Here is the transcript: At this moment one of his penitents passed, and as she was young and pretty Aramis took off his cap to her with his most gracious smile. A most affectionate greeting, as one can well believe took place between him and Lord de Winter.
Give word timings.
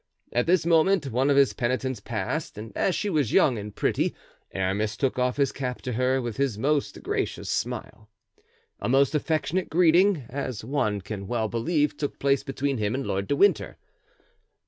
At 0.33 0.47
this 0.47 0.65
moment 0.65 1.11
one 1.11 1.29
of 1.29 1.37
his 1.37 1.53
penitents 1.53 1.99
passed, 1.99 2.57
and 2.57 2.75
as 2.75 2.95
she 2.95 3.07
was 3.07 3.31
young 3.31 3.59
and 3.59 3.75
pretty 3.75 4.15
Aramis 4.51 4.97
took 4.97 5.19
off 5.19 5.37
his 5.37 5.51
cap 5.51 5.79
to 5.83 5.93
her 5.93 6.19
with 6.19 6.37
his 6.37 6.57
most 6.57 7.03
gracious 7.03 7.51
smile. 7.51 8.09
A 8.79 8.89
most 8.89 9.13
affectionate 9.13 9.69
greeting, 9.69 10.25
as 10.27 10.65
one 10.65 11.01
can 11.01 11.27
well 11.27 11.47
believe 11.49 11.95
took 11.97 12.17
place 12.17 12.41
between 12.41 12.79
him 12.79 12.95
and 12.95 13.05
Lord 13.05 13.27
de 13.27 13.35
Winter. 13.35 13.77